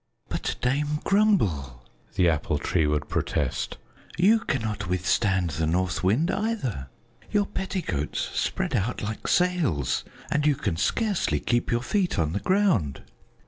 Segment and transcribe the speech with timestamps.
[0.29, 3.77] "But, Dame Grumble," the Apple Tree would protest,
[4.17, 6.87] "you cannot withstand the North Wind, either.
[7.29, 12.39] Your petticoats spread out like sails, and you can scarcely keep your feet on the
[12.39, 13.03] ground."